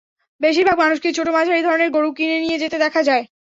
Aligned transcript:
বেশির 0.41 0.65
ভাগ 0.67 0.77
মানুষকেই 0.77 1.15
ছোট-মাঝারি 1.17 1.61
ধরনের 1.63 1.89
গরু 1.91 2.09
কিনে 2.11 2.37
নিয়ে 2.39 2.61
যেতে 2.63 2.77
দেখা 2.79 3.01
যায়। 3.03 3.23